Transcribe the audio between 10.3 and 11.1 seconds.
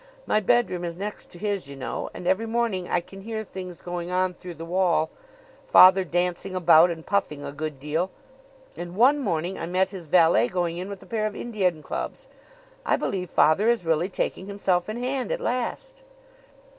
going in with a